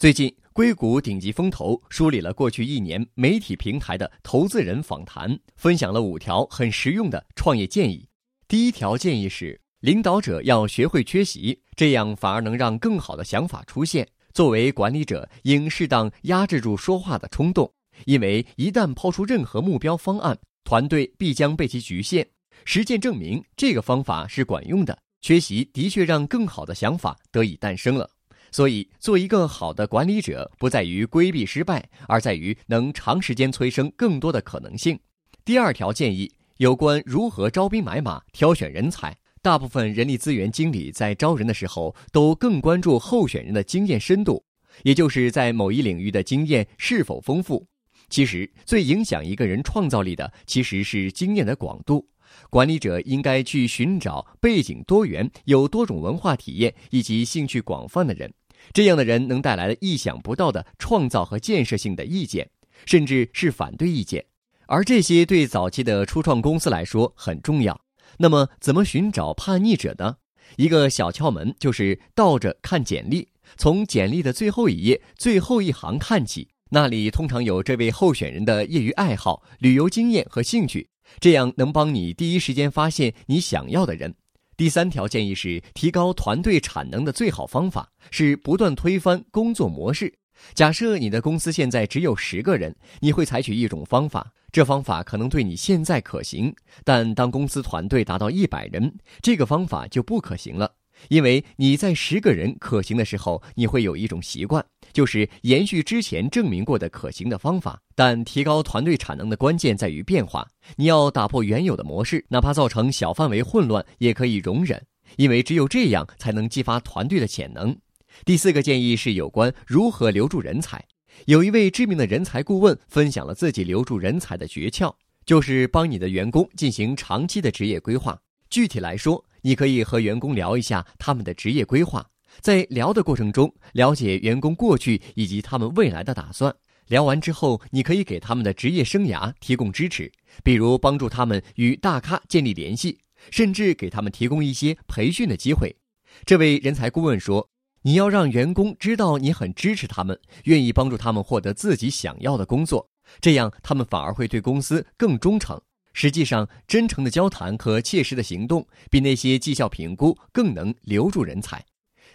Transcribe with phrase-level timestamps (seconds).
[0.00, 8.08] 最近，硅谷顶级风投梳理了过去一年媒体平台的投资人访谈，分享了五条很实用的创业建议。
[8.48, 14.08] 第一条建议是，领导者要学会缺席，这样反而能让更好的想法出现。
[14.32, 17.70] 作为管理者，应适当压制住说话的冲动，
[18.06, 22.26] 因为一旦抛出任何目标方案，团队必将被其局限。
[22.64, 24.98] 实践证明，这个方法是管用的。
[25.20, 28.08] 缺席的确让更好的想法得以诞生了。
[28.52, 34.98] 所以，做一个好的管理者，不在于规避失败，而在于能长时间催生更多的可能性。
[35.44, 39.16] 第二条建议有关如何招兵买马、挑选人才。
[39.42, 44.44] 大部分人力资源经理在招人的时候，都更关注候选人的经验深度，
[44.82, 47.66] 也就是在某一领域的经验是否丰富。
[48.10, 52.06] 其实，最影响一个人创造力的，其实是经验的广度。
[52.50, 58.32] 管理者应该去寻找背景多元、有多种文化体验以及兴趣广泛的人。
[58.72, 62.50] 这样的人能带来意想不到的创造和建设性的意见，
[62.86, 64.24] 甚至是反对意见，
[64.66, 67.80] 而这些对早期的初创公司来说很重要。
[68.18, 70.16] 那么，怎么寻找叛逆者呢？
[70.56, 80.88] 一个小窍门就是倒着看简历，从简历的最后一页、最后一行看起，那里通常有这位候选人的业余爱好、旅游经验和兴趣，
[81.20, 84.16] 这样能帮你第一时间发现你想要的人。
[84.60, 90.12] 第三条建议是，提高团队产能的最好方法是不断推翻工作模式。
[90.52, 100.70] 假设你的公司现在只有十个人，你会采取一种方法，这方法可能对你现在可行，但当公司团队达到一百人，这个方法就不可行了。
[101.08, 107.80] 因为你在十个人可行的时候，你会有一种习惯，就是延续之前证明过的可行的方法。
[107.94, 114.82] 但提高团队产能的关键在于变化，你要打破原有的模式，哪怕造成小范围混乱也可以容忍，
[115.16, 117.76] 因为只有这样才能激发团队的潜能。
[118.24, 120.84] 第四个建议是有关如何留住人才。
[121.26, 124.94] 有一位知名的人才顾问分享了自己留住人才的诀窍，
[125.26, 128.18] 就是帮你的员工进行长期的职业规划。
[128.48, 132.04] 具体来说，你可以和员工聊一下他们的职业规划，
[132.40, 136.54] 在聊的过程中了解员工过去以及他们未来的打算。
[136.86, 140.10] 聊完之后，你可以给他们的职业生涯提供支持，
[140.42, 142.98] 比如帮助他们与大咖建立联系，
[143.30, 145.76] 甚至给他们提供一些培训的机会。
[146.24, 147.48] 这位人才顾问说
[147.82, 152.90] ：“你要让员工知道你很支持他们，愿意帮助他们获得自己想要的工作，
[153.20, 155.60] 这样他们反而会对公司更忠诚。”
[155.94, 161.64] 实际上，真诚的交谈和切实的行动比那些绩效评估更能留住人才。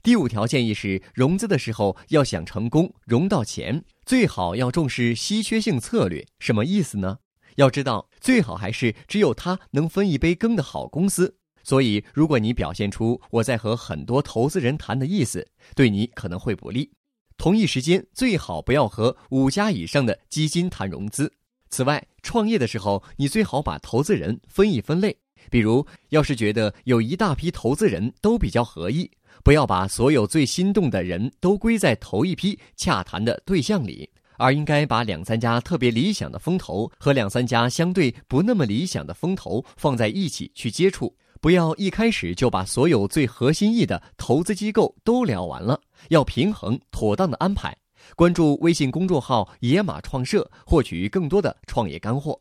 [0.05, 6.23] 第五条建议是，融资的时候要想成功，融到钱最好要重视稀缺性策略。
[6.37, 7.17] 什么意思呢？
[7.55, 11.35] 要知道，最好还是只有他能分一杯羹的好公司。
[11.63, 16.91] 所以，如果你表现出我在和很多投资人谈的意思，对你可能会不利。
[17.35, 21.33] 同一时间，最好不要和五家以上的基金谈融资。
[21.71, 25.17] 此外，创业的时候，你最好把投资人分一分类。
[25.49, 29.11] 比如，要是觉得有一大批投资人都比较合意，
[29.43, 41.15] 不要把所有最心动的人都归在头一批洽谈的对象里，而应该把两三家特别理想的风投和两三家相对不那么理想的风投放在一起去接触。
[41.41, 45.79] 不要一开始就把所有最核心意的投资机构都聊完了，
[46.09, 47.75] 要平衡妥当的安排。
[48.15, 52.39] 关注微信公众号“野马创社”，获取更多的创业干货。